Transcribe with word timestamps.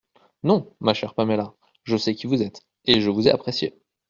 Non, 0.41 0.73
ma 0.79 0.95
chère 0.95 1.13
Paméla… 1.13 1.53
je 1.83 1.95
sais 1.95 2.15
qui 2.15 2.25
vous 2.25 2.41
êtes, 2.41 2.65
et 2.85 3.01
je 3.01 3.11
vous 3.11 3.27
ai 3.27 3.31
appréciée… 3.31 3.79